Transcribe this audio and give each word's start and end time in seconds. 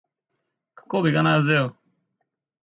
Kako 0.77 0.97
bi 1.03 1.13
ga 1.17 1.21
naj 1.27 1.37
vzel? 1.43 1.67